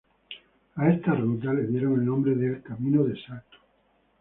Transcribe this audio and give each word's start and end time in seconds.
A 0.77 0.89
esta 0.89 1.13
ruta 1.13 1.53
le 1.53 1.67
dieron 1.67 1.93
el 1.99 2.05
nombre 2.07 2.33
de 2.33 2.59
"Camino 2.63 3.03
del 3.03 3.23
Salto". 3.23 3.57